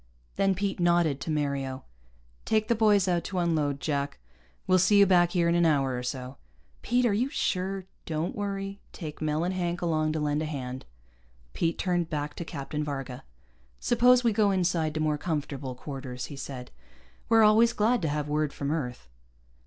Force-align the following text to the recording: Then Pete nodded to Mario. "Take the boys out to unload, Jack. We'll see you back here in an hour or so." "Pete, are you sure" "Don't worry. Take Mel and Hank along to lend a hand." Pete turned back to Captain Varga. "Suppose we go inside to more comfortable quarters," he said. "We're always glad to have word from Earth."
Then 0.35 0.55
Pete 0.55 0.79
nodded 0.79 1.19
to 1.21 1.29
Mario. 1.29 1.83
"Take 2.43 2.69
the 2.69 2.73
boys 2.73 3.07
out 3.07 3.23
to 3.25 3.37
unload, 3.37 3.79
Jack. 3.79 4.17
We'll 4.65 4.79
see 4.79 4.97
you 4.97 5.05
back 5.05 5.33
here 5.33 5.47
in 5.47 5.53
an 5.53 5.63
hour 5.63 5.95
or 5.95 6.01
so." 6.01 6.37
"Pete, 6.81 7.05
are 7.05 7.13
you 7.13 7.29
sure" 7.29 7.85
"Don't 8.07 8.35
worry. 8.35 8.81
Take 8.93 9.21
Mel 9.21 9.43
and 9.43 9.53
Hank 9.53 9.79
along 9.79 10.13
to 10.13 10.19
lend 10.19 10.41
a 10.41 10.45
hand." 10.45 10.87
Pete 11.53 11.77
turned 11.77 12.09
back 12.09 12.33
to 12.37 12.43
Captain 12.43 12.83
Varga. 12.83 13.23
"Suppose 13.79 14.23
we 14.23 14.33
go 14.33 14.49
inside 14.49 14.95
to 14.95 14.99
more 14.99 15.19
comfortable 15.19 15.75
quarters," 15.75 16.25
he 16.33 16.35
said. 16.35 16.71
"We're 17.29 17.43
always 17.43 17.71
glad 17.71 18.01
to 18.01 18.07
have 18.09 18.27
word 18.27 18.53
from 18.53 18.71
Earth." 18.71 19.07